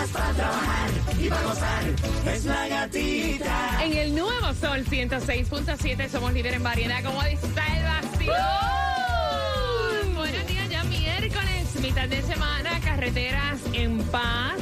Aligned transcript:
ganas 0.00 0.10
para 0.10 0.32
trabajar 0.32 0.90
y 1.18 1.28
para 1.28 1.42
gozar. 1.42 1.82
Es 2.32 2.44
la 2.44 2.68
gatita. 2.68 3.84
En 3.84 3.92
el 3.94 4.14
nuevo 4.14 4.54
Sol 4.54 4.84
106.7 4.84 6.08
somos 6.08 6.32
líder 6.32 6.54
en 6.54 6.62
variedad. 6.62 7.02
¿Cómo 7.04 7.22
está 7.22 7.66
el 7.76 7.84
vacilón? 7.84 8.36
Buenos 10.16 10.46
días, 10.46 10.70
ya 10.70 10.84
miércoles, 10.84 11.80
mitad 11.82 12.08
de 12.08 12.22
semana, 12.22 12.80
carreteras 12.80 13.60
en 13.72 13.98
paz. 14.04 14.56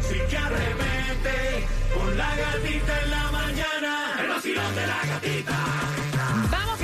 sí 0.00 0.16
que 0.28 0.36
arremete, 0.36 1.66
con 1.94 2.16
la 2.16 2.36
gatita 2.36 3.02
en 3.02 3.10
la 3.10 3.30
mañana. 3.30 4.16
El 4.20 4.28
vacilón 4.28 4.74
de 4.74 4.86
la 4.86 5.00
gatita. 5.06 6.09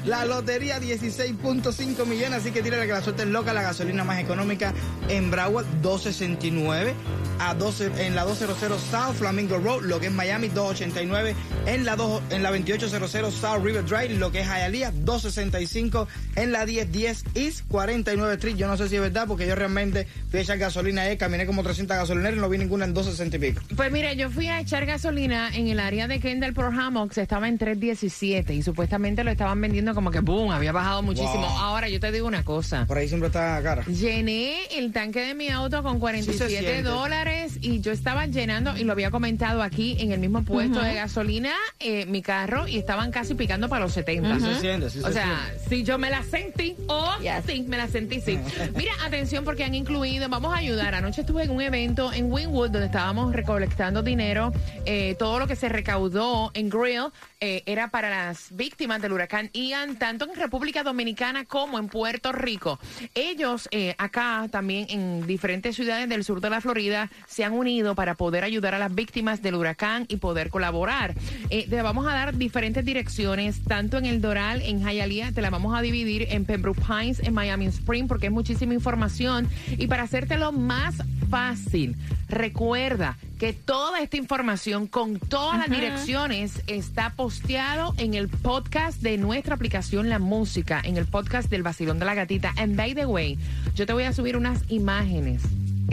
la 0.04 0.24
lotería 0.24 0.80
16.5 0.80 2.06
millones, 2.06 2.40
así 2.40 2.50
que 2.50 2.62
tírale 2.62 2.86
que 2.86 2.92
la 2.92 3.02
suerte 3.02 3.22
es 3.22 3.28
loca. 3.28 3.52
La 3.52 3.62
gasolina 3.62 4.04
más 4.04 4.18
económica 4.18 4.72
en 5.08 5.30
Broward 5.30 5.66
2.69. 5.82 6.92
a 7.38 7.54
12, 7.54 8.06
en 8.06 8.14
la 8.14 8.24
200 8.24 8.80
South 8.80 9.14
Flamingo 9.18 9.58
Road, 9.58 9.82
lo 9.94 10.00
que 10.00 10.08
es 10.08 10.12
Miami, 10.12 10.48
289 10.48 11.36
en 11.66 11.84
la, 11.84 11.94
2, 11.94 12.22
en 12.30 12.42
la 12.42 12.50
2800 12.50 13.32
South 13.32 13.62
River 13.62 13.84
Drive, 13.84 14.08
lo 14.14 14.32
que 14.32 14.40
es 14.40 14.46
Hialeah, 14.48 14.90
265 14.90 16.08
en 16.34 16.50
la 16.50 16.66
1010 16.66 17.24
East 17.36 17.60
49 17.68 18.34
Street. 18.34 18.56
Yo 18.56 18.66
no 18.66 18.76
sé 18.76 18.88
si 18.88 18.96
es 18.96 19.00
verdad 19.00 19.28
porque 19.28 19.46
yo 19.46 19.54
realmente 19.54 20.08
fui 20.30 20.40
a 20.40 20.42
echar 20.42 20.58
gasolina 20.58 21.02
ahí, 21.02 21.16
caminé 21.16 21.46
como 21.46 21.62
300 21.62 21.96
gasolineras 21.96 22.36
y 22.36 22.40
no 22.40 22.48
vi 22.48 22.58
ninguna 22.58 22.86
en 22.86 22.92
260 22.92 23.36
y 23.36 23.38
pico. 23.38 23.62
Pues 23.76 23.92
mire, 23.92 24.16
yo 24.16 24.30
fui 24.30 24.48
a 24.48 24.58
echar 24.58 24.84
gasolina 24.84 25.50
en 25.54 25.68
el 25.68 25.78
área 25.78 26.08
de 26.08 26.18
Kendall 26.18 26.54
por 26.54 26.74
Hammocks, 26.74 27.18
estaba 27.18 27.46
en 27.46 27.56
317 27.56 28.52
y 28.52 28.62
supuestamente 28.64 29.22
lo 29.22 29.30
estaban 29.30 29.60
vendiendo 29.60 29.94
como 29.94 30.10
que 30.10 30.18
boom, 30.18 30.50
había 30.50 30.72
bajado 30.72 31.04
muchísimo. 31.04 31.46
Wow. 31.46 31.58
Ahora 31.58 31.88
yo 31.88 32.00
te 32.00 32.10
digo 32.10 32.26
una 32.26 32.42
cosa. 32.42 32.84
Por 32.86 32.98
ahí 32.98 33.06
siempre 33.06 33.28
está 33.28 33.62
cara. 33.62 33.84
Llené 33.84 34.56
el 34.76 34.92
tanque 34.92 35.20
de 35.20 35.34
mi 35.34 35.50
auto 35.50 35.84
con 35.84 36.00
47 36.00 36.48
siente. 36.48 36.82
dólares 36.82 37.58
y 37.60 37.78
yo 37.80 37.92
estaba 37.92 38.26
llenando, 38.26 38.76
y 38.76 38.82
lo 38.82 38.90
había 38.90 39.12
comentado 39.12 39.62
aquí 39.62 39.83
en 39.98 40.12
el 40.12 40.20
mismo 40.20 40.44
puesto 40.44 40.80
de 40.80 40.94
gasolina, 40.94 41.52
eh, 41.80 42.06
mi 42.06 42.22
carro, 42.22 42.66
y 42.66 42.78
estaban 42.78 43.10
casi 43.10 43.34
picando 43.34 43.68
para 43.68 43.84
los 43.84 43.92
70. 43.92 44.40
Se 44.40 44.60
siente, 44.60 44.90
sí 44.90 45.00
O 45.00 45.06
se 45.08 45.14
sea, 45.14 45.52
si 45.68 45.82
yo 45.84 45.98
me 45.98 46.10
la 46.10 46.22
sentí, 46.22 46.76
oh, 46.88 47.12
Yes. 47.20 47.44
sí, 47.46 47.64
me 47.68 47.76
la 47.76 47.88
sentí, 47.88 48.20
sí. 48.20 48.38
Mira, 48.76 48.92
atención 49.04 49.44
porque 49.44 49.64
han 49.64 49.74
incluido, 49.74 50.28
vamos 50.28 50.52
a 50.54 50.58
ayudar. 50.58 50.94
Anoche 50.94 51.20
estuve 51.22 51.44
en 51.44 51.50
un 51.50 51.60
evento 51.60 52.12
en 52.12 52.30
Winwood 52.32 52.70
donde 52.70 52.86
estábamos 52.86 53.32
recolectando 53.34 54.02
dinero. 54.02 54.52
Eh, 54.86 55.14
todo 55.18 55.38
lo 55.38 55.46
que 55.46 55.56
se 55.56 55.68
recaudó 55.68 56.50
en 56.54 56.68
Grill 56.70 57.06
eh, 57.40 57.62
era 57.66 57.88
para 57.88 58.10
las 58.10 58.48
víctimas 58.50 59.00
del 59.02 59.12
huracán 59.12 59.50
Ian, 59.52 59.98
tanto 59.98 60.24
en 60.24 60.34
República 60.38 60.82
Dominicana 60.82 61.44
como 61.44 61.78
en 61.78 61.88
Puerto 61.88 62.32
Rico. 62.32 62.78
Ellos 63.14 63.68
eh, 63.70 63.94
acá 63.98 64.48
también 64.50 64.86
en 64.88 65.26
diferentes 65.26 65.76
ciudades 65.76 66.08
del 66.08 66.24
sur 66.24 66.40
de 66.40 66.50
la 66.50 66.60
Florida 66.60 67.10
se 67.26 67.44
han 67.44 67.52
unido 67.52 67.94
para 67.94 68.14
poder 68.14 68.44
ayudar 68.44 68.74
a 68.74 68.78
las 68.78 68.94
víctimas 68.94 69.42
del 69.42 69.54
huracán 69.56 69.73
y 70.08 70.16
poder 70.16 70.50
colaborar. 70.50 71.14
Eh, 71.50 71.66
te 71.68 71.82
vamos 71.82 72.06
a 72.06 72.12
dar 72.12 72.36
diferentes 72.36 72.84
direcciones, 72.84 73.60
tanto 73.64 73.98
en 73.98 74.06
el 74.06 74.20
Doral, 74.20 74.62
en 74.62 74.80
Hialeah, 74.80 75.32
te 75.32 75.42
la 75.42 75.50
vamos 75.50 75.76
a 75.76 75.82
dividir 75.82 76.26
en 76.30 76.44
Pembroke 76.44 76.80
Pines, 76.80 77.20
en 77.20 77.34
Miami 77.34 77.66
Spring, 77.66 78.06
porque 78.06 78.26
es 78.26 78.32
muchísima 78.32 78.74
información. 78.74 79.48
Y 79.76 79.86
para 79.86 80.04
hacértelo 80.04 80.52
más 80.52 80.96
fácil, 81.28 81.96
recuerda 82.28 83.16
que 83.38 83.52
toda 83.52 84.00
esta 84.00 84.16
información 84.16 84.86
con 84.86 85.18
todas 85.18 85.58
las 85.58 85.68
direcciones 85.68 86.62
está 86.66 87.10
posteado 87.10 87.94
en 87.98 88.14
el 88.14 88.28
podcast 88.28 89.02
de 89.02 89.18
nuestra 89.18 89.56
aplicación 89.56 90.08
La 90.08 90.18
Música, 90.18 90.80
en 90.84 90.96
el 90.96 91.06
podcast 91.06 91.50
del 91.50 91.62
Vacilón 91.62 91.98
de 91.98 92.04
la 92.04 92.14
Gatita. 92.14 92.52
And 92.56 92.76
by 92.76 92.94
the 92.94 93.06
way, 93.06 93.38
yo 93.74 93.86
te 93.86 93.92
voy 93.92 94.04
a 94.04 94.12
subir 94.12 94.36
unas 94.36 94.62
imágenes 94.70 95.42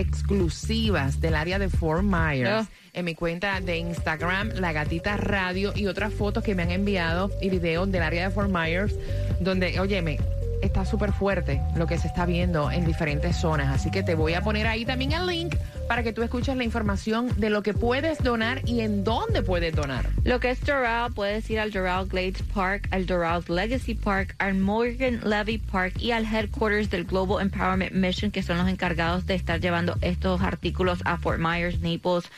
exclusivas 0.01 1.21
del 1.21 1.35
área 1.35 1.59
de 1.59 1.69
Fort 1.69 2.03
Myers 2.03 2.67
Oh. 2.67 2.67
en 2.93 3.05
mi 3.05 3.15
cuenta 3.15 3.59
de 3.61 3.77
Instagram, 3.77 4.49
La 4.55 4.73
Gatita 4.73 5.17
Radio, 5.17 5.71
y 5.75 5.87
otras 5.87 6.13
fotos 6.13 6.43
que 6.43 6.55
me 6.55 6.63
han 6.63 6.71
enviado 6.71 7.31
y 7.41 7.49
videos 7.49 7.91
del 7.91 8.03
área 8.03 8.27
de 8.27 8.33
Fort 8.33 8.49
Myers, 8.51 8.93
donde, 9.39 9.79
óyeme, 9.79 10.19
está 10.61 10.85
súper 10.85 11.11
fuerte 11.13 11.61
lo 11.75 11.87
que 11.87 11.97
se 11.97 12.07
está 12.07 12.25
viendo 12.25 12.69
en 12.69 12.85
diferentes 12.85 13.35
zonas. 13.37 13.73
Así 13.73 13.89
que 13.91 14.03
te 14.03 14.15
voy 14.15 14.33
a 14.33 14.41
poner 14.41 14.67
ahí 14.67 14.85
también 14.85 15.11
el 15.13 15.25
link 15.25 15.55
para 15.91 16.03
que 16.03 16.13
tú 16.13 16.23
escuches 16.23 16.55
la 16.55 16.63
información 16.63 17.27
de 17.35 17.49
lo 17.49 17.63
que 17.63 17.73
puedes 17.73 18.23
donar 18.23 18.61
y 18.65 18.79
en 18.79 19.03
dónde 19.03 19.41
puedes 19.41 19.75
donar. 19.75 20.07
Lo 20.23 20.39
que 20.39 20.51
es 20.51 20.61
Doral, 20.61 21.11
puedes 21.11 21.49
ir 21.49 21.59
al 21.59 21.71
Doral 21.71 22.07
Glades 22.07 22.41
Park, 22.53 22.87
al 22.91 23.05
Doral 23.05 23.43
Legacy 23.49 23.95
Park, 23.95 24.33
al 24.37 24.53
Morgan 24.53 25.19
Levy 25.25 25.57
Park 25.57 25.95
y 25.99 26.11
al 26.11 26.23
headquarters 26.23 26.89
del 26.89 27.03
Global 27.03 27.41
Empowerment 27.41 27.91
Mission, 27.91 28.31
que 28.31 28.41
son 28.41 28.57
los 28.57 28.69
encargados 28.69 29.25
de 29.25 29.35
estar 29.35 29.59
llevando 29.59 29.97
estos 29.99 30.39
artículos 30.39 30.99
a 31.03 31.17
Fort 31.17 31.39
Myers, 31.39 31.81
Naples, 31.81 32.31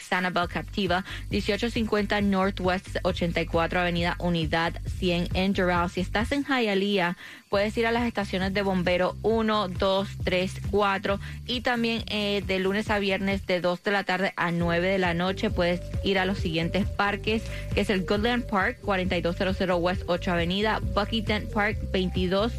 Sanibel 0.00 0.48
Captiva, 0.48 1.04
1850 1.30 2.20
Northwest 2.22 2.96
84 3.04 3.78
Avenida 3.78 4.16
Unidad 4.18 4.72
100 4.98 5.28
en 5.34 5.52
Doral. 5.52 5.88
Si 5.88 6.00
estás 6.00 6.32
en 6.32 6.44
Hialeah, 6.44 7.16
puedes 7.52 7.76
ir 7.76 7.86
a 7.86 7.92
las 7.92 8.04
estaciones 8.04 8.54
de 8.54 8.62
bombero 8.62 9.14
1, 9.20 9.68
2, 9.68 10.08
3, 10.24 10.54
4 10.70 11.20
y 11.46 11.60
también 11.60 12.02
eh, 12.08 12.42
de 12.46 12.58
lunes 12.58 12.88
a 12.88 12.98
viernes 12.98 13.46
de 13.46 13.60
2 13.60 13.82
de 13.82 13.90
la 13.90 14.04
tarde 14.04 14.32
a 14.36 14.50
9 14.50 14.88
de 14.88 14.98
la 14.98 15.12
noche 15.12 15.50
puedes 15.50 15.82
ir 16.02 16.18
a 16.18 16.24
los 16.24 16.38
siguientes 16.38 16.86
parques, 16.86 17.42
que 17.74 17.82
es 17.82 17.90
el 17.90 18.06
Goodland 18.06 18.46
Park 18.46 18.78
4200 18.80 19.78
West 19.78 20.04
8 20.06 20.32
Avenida, 20.32 20.80
Bucky 20.94 21.20
Dent 21.20 21.52
Park 21.52 21.76
22 21.92 22.54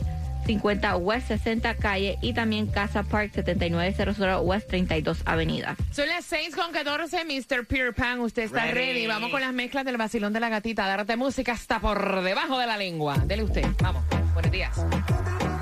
50 0.45 0.97
West 0.97 1.27
60 1.29 1.73
Calle 1.77 2.19
y 2.21 2.33
también 2.33 2.67
Casa 2.67 3.01
Park 3.01 3.31
7900 3.33 4.43
West 4.43 4.67
32 4.67 5.23
Avenida. 5.25 5.75
Son 5.91 6.07
las 6.07 6.23
6 6.25 6.55
con 6.55 6.71
14, 6.71 7.25
Mr. 7.25 7.65
Peter 7.65 7.95
Pan. 7.95 8.19
Usted 8.19 8.43
está 8.43 8.67
ready. 8.67 9.07
Vamos 9.07 9.31
con 9.31 9.41
las 9.41 9.53
mezclas 9.53 9.85
del 9.85 9.97
vacilón 9.97 10.33
de 10.33 10.39
la 10.39 10.49
gatita. 10.49 10.85
Darte 10.85 11.15
música 11.15 11.53
hasta 11.53 11.79
por 11.79 12.21
debajo 12.21 12.59
de 12.59 12.67
la 12.67 12.77
lengua. 12.77 13.17
Dele 13.25 13.41
usted. 13.41 13.65
Vamos. 13.81 14.03
Buenos 14.43 14.51
días. 14.51 15.52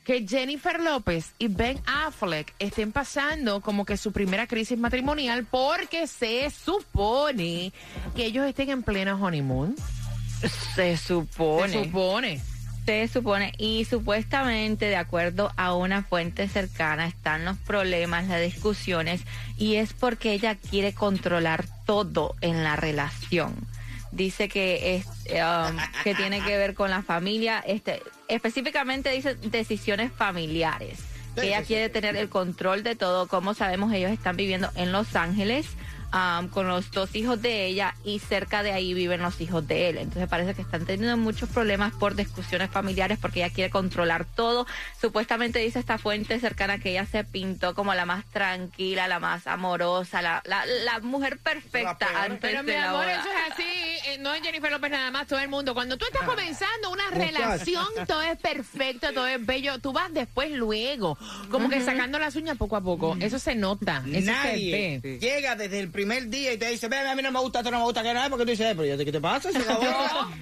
que 0.03 0.25
Jennifer 0.27 0.79
López 0.79 1.33
y 1.39 1.47
Ben 1.47 1.79
Affleck 1.85 2.53
estén 2.59 2.91
pasando 2.91 3.61
como 3.61 3.85
que 3.85 3.97
su 3.97 4.11
primera 4.11 4.45
crisis 4.45 4.77
matrimonial 4.77 5.45
porque 5.49 6.05
se 6.07 6.49
supone 6.51 7.73
que 8.15 8.25
ellos 8.25 8.45
estén 8.45 8.69
en 8.69 8.83
plena 8.83 9.15
honeymoon. 9.15 9.75
Se 10.75 10.95
supone. 10.95 11.73
Se 11.73 11.83
supone. 11.85 12.41
Se 12.85 13.07
supone, 13.07 13.51
y 13.57 13.83
supuestamente, 13.85 14.85
de 14.85 14.95
acuerdo 14.95 15.51
a 15.57 15.73
una 15.73 16.03
fuente 16.03 16.47
cercana, 16.47 17.07
están 17.07 17.43
los 17.43 17.57
problemas, 17.57 18.27
las 18.27 18.41
discusiones, 18.41 19.21
y 19.57 19.77
es 19.77 19.93
porque 19.93 20.33
ella 20.33 20.53
quiere 20.53 20.93
controlar 20.93 21.65
todo 21.87 22.35
en 22.41 22.63
la 22.63 22.75
relación. 22.75 23.55
Dice 24.15 24.47
que 24.47 24.95
es 24.95 25.05
um, 25.33 25.77
que 26.05 26.15
tiene 26.15 26.41
que 26.41 26.57
ver 26.57 26.73
con 26.73 26.89
la 26.89 27.01
familia, 27.03 27.61
este, 27.67 28.01
específicamente 28.29 29.09
dice 29.09 29.35
decisiones 29.35 30.11
familiares. 30.13 30.99
Que 31.35 31.47
ella 31.47 31.63
quiere 31.63 31.89
tener 31.89 32.15
el 32.15 32.29
control 32.29 32.81
de 32.81 32.95
todo. 32.95 33.27
Como 33.27 33.53
sabemos, 33.53 33.91
ellos 33.91 34.09
están 34.09 34.37
viviendo 34.37 34.69
en 34.75 34.93
Los 34.93 35.17
Ángeles 35.17 35.67
um, 36.15 36.47
con 36.47 36.67
los 36.67 36.89
dos 36.91 37.13
hijos 37.15 37.41
de 37.41 37.65
ella 37.67 37.93
y 38.03 38.19
cerca 38.19 38.63
de 38.63 38.71
ahí 38.71 38.93
viven 38.93 39.21
los 39.21 39.39
hijos 39.41 39.67
de 39.67 39.89
él. 39.89 39.97
Entonces 39.97 40.27
parece 40.29 40.53
que 40.55 40.61
están 40.61 40.85
teniendo 40.85 41.17
muchos 41.17 41.49
problemas 41.49 41.93
por 41.93 42.15
discusiones 42.15 42.69
familiares 42.71 43.17
porque 43.21 43.43
ella 43.43 43.53
quiere 43.53 43.69
controlar 43.69 44.25
todo. 44.25 44.65
Supuestamente 44.99 45.59
dice 45.59 45.79
esta 45.79 45.97
fuente 45.97 46.39
cercana 46.39 46.79
que 46.79 46.91
ella 46.91 47.05
se 47.05 47.23
pintó 47.23 47.75
como 47.75 47.93
la 47.93 48.05
más 48.05 48.25
tranquila, 48.31 49.07
la 49.07 49.19
más 49.19 49.45
amorosa, 49.47 50.21
la, 50.21 50.41
la, 50.45 50.65
la 50.65 50.99
mujer 51.01 51.37
perfecta 51.37 52.07
antes 52.23 52.39
Pero 52.41 52.63
mi 52.63 52.71
de 52.71 52.77
la 52.79 52.89
amor, 52.89 53.03
boda. 53.05 53.13
eso 53.19 53.29
es 53.29 53.53
así. 53.53 53.63
eh, 54.09 54.17
no 54.19 54.33
es 54.33 54.41
Jennifer 54.41 54.71
López 54.71 54.91
nada 54.91 55.11
más, 55.11 55.27
todo 55.27 55.39
el 55.39 55.49
mundo. 55.49 55.73
Cuando 55.73 55.97
tú 55.97 56.05
estás 56.05 56.23
comenzando 56.23 56.91
una 56.91 57.09
relación, 57.11 57.85
todo 58.07 58.21
es 58.21 58.37
perfecto, 58.39 59.11
todo 59.13 59.27
es 59.27 59.45
bello. 59.45 59.79
Tú 59.79 59.91
vas 59.93 60.13
después 60.13 60.51
luego, 60.51 61.17
como 61.51 61.69
que 61.69 61.81
sacando 61.81 62.19
las 62.19 62.35
uñas 62.35 62.57
poco 62.57 62.75
a 62.77 62.81
poco. 62.81 63.17
Eso 63.19 63.37
se 63.39 63.55
nota, 63.55 64.01
eso 64.11 64.31
Nadie 64.31 64.99
se 65.01 65.07
ve. 65.07 65.19
llega 65.19 65.55
desde 65.55 65.79
el 65.79 65.89
primer 65.89 66.04
día 66.29 66.53
y 66.53 66.57
te 66.57 66.69
dice, 66.69 66.87
ven, 66.87 67.05
a 67.07 67.15
mí 67.15 67.21
no 67.21 67.31
me 67.31 67.39
gusta, 67.39 67.59
esto 67.59 67.71
no 67.71 67.79
me 67.79 67.83
gusta, 67.85 68.03
que 68.03 68.13
nada, 68.13 68.29
porque 68.29 68.45
tú 68.45 68.51
dices, 68.51 68.67
"Eh, 68.71 68.73
pero 68.75 68.85
ya, 68.95 69.03
¿qué 69.03 69.11
te 69.11 69.19
pasa? 69.21 69.51
Se 69.51 69.57
acabó, 69.61 69.81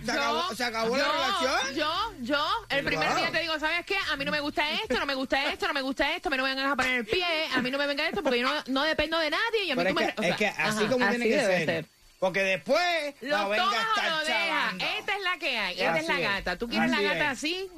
se 0.06 0.12
acabó, 0.12 0.56
se 0.56 0.64
acabó 0.64 0.98
la 0.98 1.12
relación. 1.12 1.76
Yo, 1.76 2.14
yo, 2.22 2.46
el 2.70 2.84
primer 2.86 3.16
día 3.16 3.32
te 3.32 3.40
digo, 3.42 3.58
¿sabes 3.60 3.86
qué? 3.86 3.96
A 4.12 4.16
mí 4.16 4.26
no 4.26 4.32
me 4.32 4.40
gusta 4.40 4.70
esto, 4.72 5.00
no 5.00 5.06
me 5.06 5.16
gusta 5.16 5.52
esto, 5.52 5.68
no 5.68 5.74
me 5.74 5.82
gusta 5.82 6.16
esto, 6.16 6.30
a 6.30 6.32
mí 6.32 6.38
no 6.38 6.44
me 6.44 6.50
vengan 6.50 6.72
a 6.72 6.76
poner 6.76 7.00
el 7.00 7.06
pie, 7.06 7.26
a 7.56 7.62
mí 7.62 7.72
no 7.72 7.78
me 7.78 7.88
venga 7.88 8.08
esto, 8.08 8.22
porque 8.24 8.40
yo 8.40 8.48
no, 8.48 8.64
no 8.68 8.84
dependo 8.84 9.18
de 9.20 9.30
nadie 9.30 9.64
y 9.66 9.72
a 9.72 9.76
mí 9.76 9.84
Pero 9.84 9.94
tú 9.96 10.00
es 10.00 10.06
me... 10.08 10.14
que, 10.14 10.20
o 10.20 10.24
sea, 10.24 10.32
es 10.32 10.38
que 10.38 10.48
así 10.48 10.84
ajá. 10.84 10.88
como 10.92 11.06
así 11.06 11.18
tiene 11.20 11.30
que 11.36 11.42
ser. 11.46 11.66
ser. 11.66 11.86
Porque 12.20 12.40
después 12.44 13.16
Lo 13.22 13.38
no 13.38 13.50
venga 13.50 13.64
tomas 13.66 13.80
a 13.80 13.88
o 13.88 13.90
estar 13.96 14.12
lo 14.12 14.18
dejas. 14.20 14.38
chavando. 14.48 14.86
Esta 14.98 15.16
es 15.18 15.24
la 15.24 15.38
que 15.40 15.58
hay. 15.60 15.74
Esta 15.82 16.00
es 16.00 16.08
la 16.08 16.20
gata. 16.20 16.58
¿Tú 16.58 16.70
quieres 16.70 16.92
Así 16.92 17.04
la 17.04 17.10
gata 17.14 17.26
es. 17.26 17.38
así? 17.38 17.70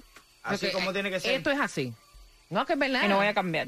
Así 0.44 0.66
Porque, 0.68 0.72
como 0.72 0.94
tiene 0.94 1.10
que 1.10 1.20
ser. 1.20 1.32
Esto 1.32 1.50
es 1.50 1.60
así. 1.60 1.94
No, 2.52 2.64
que 2.66 2.74
es 2.74 2.80
verdad. 2.80 3.02
Y 3.06 3.08
no 3.08 3.18
voy 3.18 3.26
a 3.26 3.34
cambiar. 3.34 3.68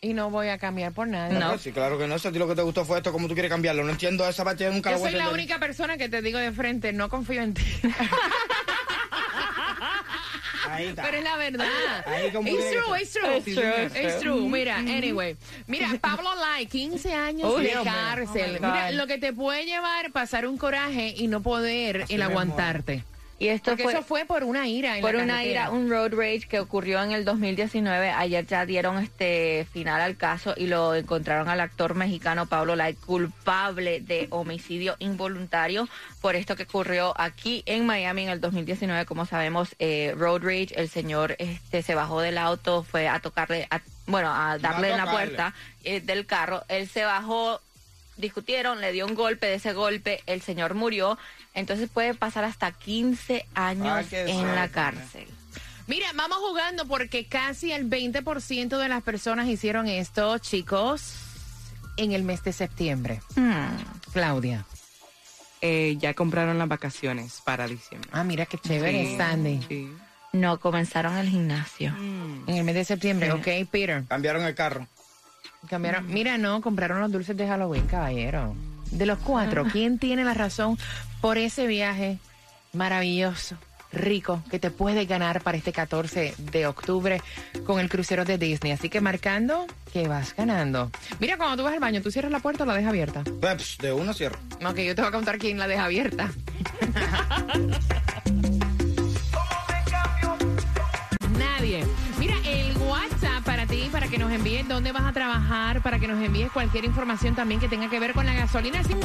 Y 0.00 0.14
no 0.14 0.30
voy 0.30 0.46
a 0.48 0.58
cambiar 0.58 0.92
por 0.92 1.08
nada. 1.08 1.28
No, 1.30 1.58
sí, 1.58 1.72
claro 1.72 1.98
que 1.98 2.06
no. 2.06 2.16
Si 2.20 2.28
a 2.28 2.32
ti 2.32 2.38
lo 2.38 2.46
que 2.46 2.54
te 2.54 2.62
gustó 2.62 2.84
fue 2.84 2.98
esto, 2.98 3.10
¿cómo 3.10 3.26
tú 3.26 3.34
quieres 3.34 3.50
cambiarlo? 3.50 3.82
No 3.82 3.90
entiendo 3.90 4.28
esa 4.28 4.44
parte, 4.44 4.62
yo 4.62 4.70
nunca 4.70 4.90
Yo 4.90 4.96
lo 4.96 5.00
voy 5.00 5.08
a 5.08 5.10
soy 5.10 5.18
la 5.18 5.24
entender. 5.24 5.44
única 5.44 5.58
persona 5.58 5.96
que 5.96 6.08
te 6.08 6.22
digo 6.22 6.38
de 6.38 6.52
frente, 6.52 6.92
no 6.92 7.08
confío 7.08 7.42
en 7.42 7.54
ti. 7.54 7.64
Ahí 10.70 10.86
está. 10.86 11.02
Pero 11.02 11.16
es 11.18 11.24
la 11.24 11.36
verdad. 11.36 11.66
Ahí 12.06 12.30
como 12.30 12.46
It's 12.48 12.70
true, 12.70 13.00
it's 13.00 13.12
true. 13.12 13.36
It's 13.38 13.44
true, 13.44 13.84
it's 13.86 13.96
It's 13.96 14.20
true. 14.20 14.34
true. 14.38 14.48
Mira, 14.48 14.76
anyway. 14.78 15.36
Mira, 15.66 15.88
Pablo 16.00 16.32
Lai, 16.36 16.66
15 16.66 17.12
años 17.14 17.52
Uy, 17.52 17.62
de 17.64 17.68
Dios 17.70 17.84
mío. 17.84 17.92
cárcel. 17.92 18.50
Oh 18.60 18.60
my 18.66 18.66
Mira, 18.72 18.90
God. 18.90 18.96
lo 18.98 19.06
que 19.08 19.18
te 19.18 19.32
puede 19.32 19.64
llevar 19.64 20.12
pasar 20.12 20.46
un 20.46 20.58
coraje 20.58 21.12
y 21.16 21.26
no 21.26 21.42
poder 21.42 22.02
Así 22.02 22.14
el 22.14 22.20
mismo. 22.20 22.30
aguantarte. 22.34 23.02
Y 23.40 23.48
esto 23.48 23.70
Porque 23.70 23.84
fue 23.84 23.92
eso 23.92 24.02
fue 24.02 24.24
por 24.24 24.42
una 24.42 24.66
ira 24.66 24.96
en 24.96 25.02
por 25.02 25.14
la 25.14 25.22
una 25.22 25.44
ira, 25.44 25.70
un 25.70 25.88
road 25.88 26.12
rage 26.12 26.48
que 26.48 26.58
ocurrió 26.58 27.00
en 27.02 27.12
el 27.12 27.24
2019. 27.24 28.10
Ayer 28.10 28.44
ya 28.46 28.66
dieron 28.66 28.98
este 28.98 29.64
final 29.72 30.00
al 30.00 30.16
caso 30.16 30.54
y 30.56 30.66
lo 30.66 30.94
encontraron 30.96 31.48
al 31.48 31.60
actor 31.60 31.94
mexicano 31.94 32.46
Pablo 32.46 32.74
Lai 32.74 32.94
culpable 32.94 34.00
de 34.00 34.26
homicidio 34.30 34.96
involuntario 34.98 35.88
por 36.20 36.34
esto 36.34 36.56
que 36.56 36.64
ocurrió 36.64 37.14
aquí 37.16 37.62
en 37.66 37.86
Miami 37.86 38.24
en 38.24 38.30
el 38.30 38.40
2019. 38.40 39.04
Como 39.06 39.24
sabemos, 39.24 39.76
eh, 39.78 40.14
road 40.16 40.42
rage, 40.42 40.68
el 40.74 40.88
señor 40.88 41.36
este 41.38 41.82
se 41.82 41.94
bajó 41.94 42.20
del 42.20 42.38
auto, 42.38 42.82
fue 42.82 43.06
a 43.08 43.20
tocarle, 43.20 43.68
a- 43.70 43.80
bueno, 44.06 44.32
a 44.34 44.58
darle 44.58 44.90
en 44.90 44.96
la 44.96 45.10
puerta 45.12 45.54
eh, 45.84 46.00
del 46.00 46.26
carro. 46.26 46.64
Él 46.68 46.88
se 46.88 47.04
bajó, 47.04 47.60
discutieron, 48.18 48.80
le 48.80 48.92
dio 48.92 49.06
un 49.06 49.14
golpe, 49.14 49.46
de 49.46 49.54
ese 49.54 49.72
golpe 49.72 50.22
el 50.26 50.42
señor 50.42 50.74
murió. 50.74 51.18
Entonces 51.54 51.88
puede 51.88 52.14
pasar 52.14 52.44
hasta 52.44 52.72
15 52.72 53.46
años 53.54 53.88
Ay, 53.88 54.06
qué 54.10 54.22
en 54.30 54.54
la 54.54 54.68
cárcel. 54.68 55.26
Mira, 55.86 56.06
vamos 56.14 56.38
jugando 56.38 56.86
porque 56.86 57.24
casi 57.26 57.72
el 57.72 57.88
20% 57.88 58.76
de 58.78 58.88
las 58.88 59.02
personas 59.02 59.46
hicieron 59.48 59.88
esto, 59.88 60.36
chicos, 60.38 61.14
en 61.96 62.12
el 62.12 62.22
mes 62.24 62.44
de 62.44 62.52
septiembre. 62.52 63.22
Hmm. 63.36 63.68
Claudia. 64.12 64.66
Eh, 65.60 65.96
ya 65.98 66.14
compraron 66.14 66.58
las 66.58 66.68
vacaciones 66.68 67.40
para 67.44 67.66
diciembre. 67.66 68.08
Ah, 68.12 68.22
mira 68.22 68.46
qué 68.46 68.58
chévere, 68.58 69.06
Sí, 69.06 69.16
Sandy. 69.16 69.60
sí. 69.68 69.92
No, 70.32 70.60
comenzaron 70.60 71.16
el 71.16 71.28
gimnasio. 71.28 71.96
En 72.46 72.54
el 72.54 72.62
mes 72.64 72.74
de 72.74 72.84
septiembre, 72.84 73.32
Sí. 73.32 73.32
ok, 73.62 73.68
Peter. 73.70 74.04
Cambiaron 74.06 74.44
el 74.44 74.54
carro. 74.54 74.86
Cambiaron. 75.68 76.06
Mira, 76.06 76.38
no, 76.38 76.60
compraron 76.60 77.00
los 77.00 77.12
dulces 77.12 77.36
de 77.36 77.46
Halloween, 77.46 77.86
caballero. 77.86 78.54
De 78.90 79.06
los 79.06 79.18
cuatro, 79.18 79.64
¿quién 79.70 79.98
tiene 79.98 80.24
la 80.24 80.34
razón 80.34 80.78
por 81.20 81.36
ese 81.36 81.66
viaje 81.66 82.18
maravilloso, 82.72 83.56
rico, 83.92 84.42
que 84.50 84.58
te 84.58 84.70
puedes 84.70 85.06
ganar 85.06 85.42
para 85.42 85.58
este 85.58 85.72
14 85.72 86.34
de 86.38 86.66
octubre 86.66 87.20
con 87.66 87.80
el 87.80 87.90
crucero 87.90 88.24
de 88.24 88.38
Disney? 88.38 88.72
Así 88.72 88.88
que 88.88 89.00
marcando 89.00 89.66
que 89.92 90.08
vas 90.08 90.34
ganando. 90.34 90.90
Mira, 91.20 91.36
cuando 91.36 91.58
tú 91.58 91.64
vas 91.64 91.74
al 91.74 91.80
baño, 91.80 92.00
¿tú 92.00 92.10
cierras 92.10 92.32
la 92.32 92.40
puerta 92.40 92.64
o 92.64 92.66
la 92.66 92.74
dejas 92.74 92.90
abierta? 92.90 93.24
Pues, 93.40 93.76
de 93.78 93.92
uno 93.92 94.14
cierro. 94.14 94.38
Ok, 94.64 94.78
yo 94.78 94.94
te 94.94 95.02
voy 95.02 95.08
a 95.08 95.12
contar 95.12 95.38
quién 95.38 95.58
la 95.58 95.66
deja 95.66 95.84
abierta. 95.84 96.30
envíes 104.38 104.68
dónde 104.68 104.92
vas 104.92 105.02
a 105.04 105.12
trabajar, 105.12 105.82
para 105.82 105.98
que 105.98 106.06
nos 106.06 106.22
envíes 106.22 106.52
cualquier 106.52 106.84
información 106.84 107.34
también 107.34 107.58
que 107.60 107.68
tenga 107.68 107.90
que 107.90 107.98
ver 107.98 108.12
con 108.12 108.24
la 108.24 108.34
gasolina. 108.34 108.84
Sí. 108.84 108.92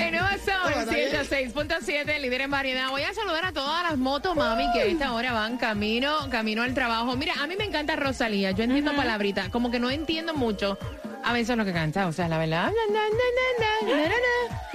El 0.00 0.10
nuevo 0.10 0.26
Sol 0.44 0.88
106.7, 0.88 2.20
líder 2.20 2.40
en 2.40 2.50
variedad. 2.50 2.90
Voy 2.90 3.02
a 3.02 3.14
saludar 3.14 3.44
a 3.44 3.52
todas 3.52 3.84
las 3.84 3.96
motos, 3.96 4.34
mami, 4.34 4.64
que 4.72 4.80
a 4.80 4.84
esta 4.86 5.12
hora 5.12 5.32
van 5.32 5.56
camino, 5.56 6.28
camino 6.30 6.62
al 6.62 6.74
trabajo. 6.74 7.14
Mira, 7.14 7.34
a 7.40 7.46
mí 7.46 7.54
me 7.56 7.64
encanta 7.64 7.94
Rosalía. 7.94 8.50
Yo 8.50 8.64
entiendo 8.64 8.96
palabrita, 8.96 9.50
como 9.50 9.70
que 9.70 9.78
no 9.78 9.88
entiendo 9.88 10.34
mucho 10.34 10.78
a 11.24 11.32
veces 11.32 11.56
lo 11.56 11.64
que 11.64 11.72
canta, 11.72 12.06
o 12.06 12.12
sea, 12.12 12.28
la 12.28 12.38
verdad. 12.38 12.70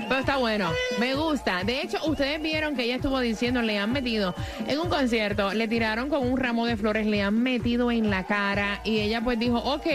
Pero 0.09 0.19
está 0.19 0.37
bueno, 0.37 0.71
me 0.99 1.15
gusta. 1.15 1.63
De 1.63 1.81
hecho, 1.81 1.97
ustedes 2.05 2.41
vieron 2.41 2.75
que 2.75 2.83
ella 2.83 2.95
estuvo 2.95 3.19
diciendo, 3.19 3.61
le 3.61 3.77
han 3.77 3.91
metido 3.91 4.33
en 4.67 4.79
un 4.79 4.89
concierto, 4.89 5.53
le 5.53 5.67
tiraron 5.67 6.07
con 6.09 6.25
un 6.25 6.37
ramo 6.37 6.65
de 6.65 6.77
flores, 6.77 7.05
le 7.05 7.21
han 7.23 7.41
metido 7.41 7.91
en 7.91 8.09
la 8.09 8.23
cara 8.23 8.79
y 8.85 8.99
ella 8.99 9.21
pues 9.21 9.37
dijo, 9.39 9.57
ok, 9.57 9.85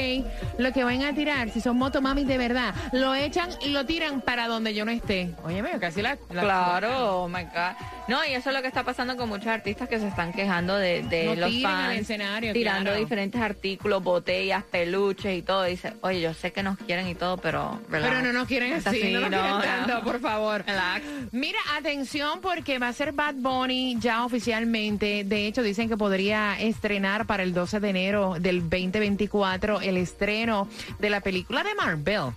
lo 0.59 0.73
que 0.73 0.85
van 0.85 1.03
a 1.03 1.15
tirar, 1.15 1.49
si 1.51 1.61
son 1.61 1.79
motomamis 1.79 2.27
de 2.27 2.37
verdad, 2.37 2.75
lo 2.93 3.15
echan 3.15 3.49
y 3.65 3.71
lo 3.71 3.87
tiran 3.87 4.21
para 4.21 4.49
donde 4.49 4.75
yo 4.75 4.85
no 4.85 4.91
esté. 4.91 5.35
Oye, 5.45 5.63
casi 5.81 6.03
la... 6.03 6.19
la- 6.31 6.43
Claro, 6.43 7.23
oh 7.23 7.29
my 7.29 7.45
God. 7.45 8.02
No, 8.09 8.25
y 8.25 8.35
eso 8.35 8.51
es 8.51 8.57
lo 8.57 8.63
que 8.63 8.69
está 8.69 8.83
pasando 8.85 9.17
con 9.17 9.29
muchos 9.29 9.47
artistas 9.47 9.89
que 9.89 9.99
se 9.99 10.09
están 10.09 10.33
quejando 10.33 10.77
de, 10.77 11.03
de 11.05 11.25
No 11.27 11.35
los 11.37 11.63
fans. 11.63 12.01
escenario, 12.01 12.53
tirando 12.53 12.91
claro. 12.91 12.99
diferentes 12.99 13.41
artículos, 13.41 14.03
botellas, 14.03 14.65
peluches 14.65 15.39
y 15.39 15.43
todo. 15.43 15.65
Dice, 15.65 15.93
oye, 16.01 16.21
yo 16.21 16.35
sé 16.35 16.53
que 16.53 16.63
nos 16.63 16.77
quieren 16.79 17.07
y 17.09 17.15
todo, 17.15 17.37
pero. 17.37 17.81
relax. 17.89 18.13
Pero 18.15 18.27
no 18.27 18.33
nos 18.39 18.49
quieren 18.49 18.73
así, 18.73 19.13
no 19.13 19.21
nos 19.21 19.29
quieren 19.31 19.51
no, 19.51 19.61
tanto, 19.63 20.03
por 20.03 20.21
favor. 20.21 20.65
Relax. 20.67 21.05
Mira, 21.31 21.59
atención 21.77 22.41
porque 22.41 22.79
va 22.79 22.89
a 22.89 22.93
ser 22.93 23.13
Bad 23.13 23.35
Bunny 23.37 23.97
ya 24.01 24.25
oficialmente. 24.25 25.25
De 25.25 25.47
hecho, 25.47 25.63
dicen 25.63 25.89
que 25.89 25.97
podría 25.97 26.59
estrenar 26.61 27.27
para 27.27 27.43
el 27.43 27.55
12 27.55 27.81
de 27.81 27.89
enero 27.91 28.35
del 28.41 28.61
2024 28.69 29.81
el 29.81 29.97
estreno 29.97 30.69
de 30.99 31.11
la 31.11 31.21
película 31.21 31.63
de 31.63 31.75
Marvel. 31.75 32.33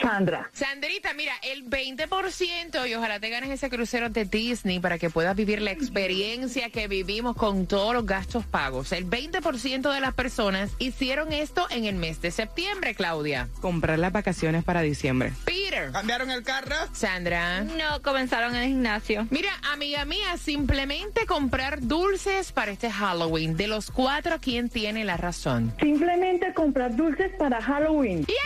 Sandra. 0.00 0.50
Sandrita, 0.52 1.14
mira, 1.14 1.32
el 1.42 1.68
20% 1.68 2.88
y 2.88 2.94
ojalá 2.94 3.20
te 3.20 3.30
ganes 3.30 3.50
ese 3.50 3.70
crucero 3.70 4.08
de 4.08 4.24
Disney 4.24 4.80
para 4.80 4.98
que 4.98 5.10
puedas 5.10 5.36
vivir 5.36 5.60
la 5.60 5.70
experiencia 5.70 6.70
que 6.70 6.88
vivimos 6.88 7.36
con 7.36 7.66
todos 7.66 7.94
los 7.94 8.06
gastos 8.06 8.44
pagos. 8.46 8.92
El 8.92 9.08
20% 9.08 9.92
de 9.92 10.00
las 10.00 10.14
personas 10.14 10.70
hicieron 10.78 11.32
esto 11.32 11.66
en 11.70 11.84
el 11.84 11.96
mes 11.96 12.20
de 12.20 12.30
septiembre, 12.30 12.94
Claudia. 12.94 13.48
Comprar 13.60 13.98
las 13.98 14.12
vacaciones 14.12 14.64
para 14.64 14.82
diciembre. 14.82 15.32
Peter. 15.44 15.90
¿Cambiaron 15.92 16.30
el 16.30 16.42
carro? 16.42 16.76
Sandra. 16.92 17.62
No, 17.62 18.02
comenzaron 18.02 18.54
en 18.54 18.62
el 18.62 18.68
gimnasio. 18.68 19.26
Mira, 19.30 19.50
amiga 19.72 20.04
mía, 20.04 20.36
simplemente 20.38 21.26
comprar 21.26 21.80
dulces 21.80 22.52
para 22.52 22.72
este 22.72 22.90
Halloween. 22.90 23.56
De 23.56 23.66
los 23.66 23.90
cuatro, 23.90 24.38
¿quién 24.40 24.68
tiene 24.68 25.04
la 25.04 25.16
razón? 25.16 25.74
Simplemente 25.80 26.52
comprar 26.54 26.94
dulces 26.96 27.32
para 27.38 27.60
Halloween. 27.60 28.24
¡Yes! 28.26 28.36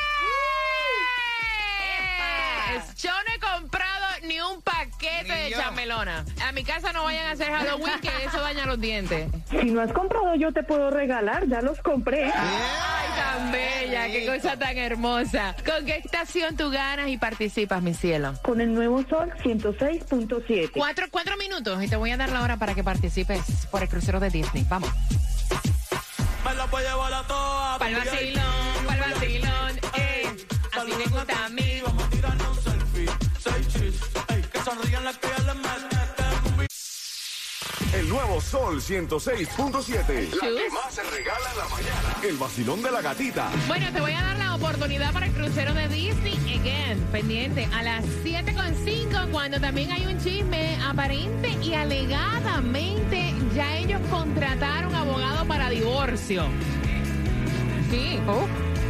Yo 3.03 3.11
no 3.11 3.35
he 3.35 3.39
comprado 3.39 4.07
ni 4.27 4.41
un 4.41 4.61
paquete 5.19 5.43
de 5.43 5.51
chamelona. 5.51 6.25
A 6.47 6.53
mi 6.53 6.65
casa 6.65 6.93
no 6.93 7.05
vayan 7.05 7.27
a 7.27 7.31
hacer 7.33 7.49
Halloween, 7.51 8.01
que 8.01 8.09
eso 8.25 8.41
daña 8.41 8.67
los 8.67 8.81
dientes. 8.81 9.29
Si 9.51 9.71
no 9.71 9.81
has 9.81 9.93
comprado, 9.93 10.35
yo 10.37 10.53
te 10.53 10.63
puedo 10.63 10.91
regalar. 10.91 11.47
Ya 11.49 11.61
los 11.61 11.81
compré. 11.81 12.25
Ay, 12.25 13.09
tan 13.17 13.53
bella, 13.53 14.07
qué 14.09 14.27
cosa 14.27 14.59
tan 14.59 14.77
hermosa. 14.77 15.55
¿Con 15.65 15.85
qué 15.87 15.97
estación 15.97 16.57
tú 16.57 16.71
ganas 16.71 17.09
y 17.09 17.19
participas, 17.19 17.83
mi 17.83 17.95
cielo? 17.95 18.35
Con 18.43 18.61
el 18.61 18.75
nuevo 18.75 19.05
sol 19.09 19.33
106.7. 19.43 20.71
Cuatro, 20.73 21.07
cuatro 21.11 21.37
minutos 21.37 21.83
y 21.83 21.89
te 21.89 21.97
voy 21.97 22.11
a 22.11 22.17
dar 22.17 22.31
la 22.31 22.43
hora 22.43 22.57
para 22.57 22.75
que 22.75 22.85
participes 22.85 23.67
por 23.71 23.83
el 23.83 23.89
crucero 23.89 24.21
de 24.21 24.31
Disney. 24.31 24.65
Vamos. 24.69 24.91
Me 26.45 26.55
la 26.55 26.67
voy 26.67 26.83
a 26.83 26.91
llevar 26.91 27.13
a 27.13 27.23
toa. 27.25 27.77
Pa'l 27.79 27.95
vacilón, 27.95 28.87
pa'l 28.87 29.01
vacilón, 29.01 29.81
eh. 29.97 30.37
Así 30.73 30.93
me 30.97 31.05
gusta 31.07 31.45
a 31.45 31.49
mí. 31.49 31.81
Vamos 31.85 32.05
a 32.05 32.09
tirarnos 32.11 32.48
nuevo 38.19 38.41
Sol 38.41 38.81
106.7. 38.81 40.35
La 40.35 40.41
que 40.41 40.71
más 40.71 40.93
se 40.93 41.03
regala 41.05 41.51
en 41.53 41.59
la 41.59 41.69
mañana. 41.69 42.17
El 42.25 42.37
vacilón 42.37 42.83
de 42.83 42.91
la 42.91 43.01
gatita. 43.01 43.49
Bueno, 43.69 43.93
te 43.93 44.01
voy 44.01 44.13
a 44.13 44.21
dar 44.21 44.37
la 44.37 44.57
oportunidad 44.57 45.13
para 45.13 45.27
el 45.27 45.33
crucero 45.33 45.73
de 45.73 45.87
Disney. 45.89 46.35
Again, 46.59 47.01
pendiente 47.13 47.69
a 47.73 47.83
las 47.85 48.05
7.5 48.25 49.31
cuando 49.31 49.61
también 49.61 49.93
hay 49.93 50.07
un 50.07 50.19
chisme 50.21 50.77
aparente 50.85 51.51
y 51.63 51.75
alegadamente 51.75 53.35
ya 53.55 53.77
ellos 53.77 54.01
contrataron 54.11 54.93
abogado 54.95 55.47
para 55.47 55.71
divorcio. 55.71 56.45
Sí. 57.91 58.19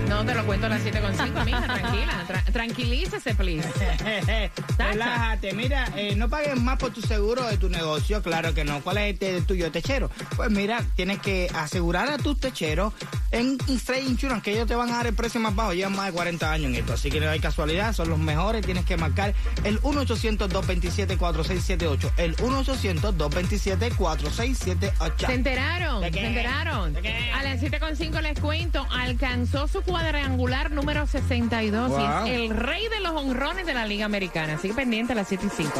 No 0.09 0.25
te 0.25 0.35
lo 0.35 0.45
cuento 0.47 0.67
a 0.67 0.69
las 0.71 0.83
7.5, 0.83 1.45
mija, 1.45 1.61
tranquila. 1.63 2.25
Tra- 2.27 2.45
tranquilícese, 2.53 3.35
please. 3.35 3.69
Relájate, 4.79 5.53
mira, 5.53 5.87
eh, 5.97 6.15
no 6.17 6.29
pagues 6.29 6.57
más 6.61 6.79
por 6.79 6.93
tu 6.93 7.03
seguro 7.03 7.45
de 7.47 7.59
tu 7.59 7.69
negocio, 7.69 8.23
claro 8.23 8.55
que 8.55 8.65
no. 8.65 8.81
¿Cuál 8.81 8.99
es 8.99 9.15
este 9.15 9.33
de 9.35 9.41
tuyo 9.43 9.71
techero? 9.71 10.11
Pues 10.37 10.51
mira, 10.51 10.83
tienes 10.97 11.19
que 11.21 11.49
asegurar 11.55 12.09
a 12.09 12.19
tus 12.19 12.41
techeros 12.41 12.95
en 13.31 13.59
Straight 13.69 14.09
Insurance, 14.09 14.43
que 14.43 14.53
ellos 14.53 14.67
te 14.67 14.75
van 14.75 14.91
a 14.91 14.97
dar 14.99 15.07
el 15.07 15.15
precio 15.15 15.41
más 15.41 15.55
bajo. 15.55 15.73
Llevan 15.75 15.95
más 15.97 16.07
de 16.07 16.13
40 16.13 16.51
años 16.53 16.67
en 16.71 16.75
esto, 16.77 16.93
así 16.95 17.11
que 17.11 17.21
no 17.21 17.29
hay 17.29 17.41
casualidad, 17.41 17.93
son 17.93 18.09
los 18.11 18.19
mejores. 18.19 18.65
Tienes 18.65 18.85
que 18.85 18.97
marcar 18.97 19.35
el 19.65 19.81
1-800-227-4678. 19.83 22.11
El 22.17 22.37
1-800-227-4678. 22.37 25.27
¿Se 25.27 25.35
enteraron? 25.35 26.01
¿Se 26.03 26.07
enteraron? 26.09 26.97
A 27.35 27.43
las 27.43 27.61
7.5 27.61 28.21
les 28.23 28.39
cuento, 28.41 28.87
alcanzó 28.91 29.69
su 29.69 29.83
cuadrangular 29.83 30.71
número 30.71 31.07
62 31.07 31.91
Wow. 31.91 32.27
y 32.27 32.31
es 32.31 32.51
el 32.51 32.57
rey 32.57 32.89
de 32.89 33.01
los 33.01 33.13
honrones 33.13 33.67
de 33.67 33.75
la 33.75 33.87
Liga 33.87 34.07
Americana. 34.07 34.55
Así 34.55 34.69
que 34.69 34.75
pendiente 34.75 35.13
a 35.13 35.17
las 35.17 35.31
7.5. 35.31 35.71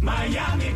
Miami, 0.00 0.66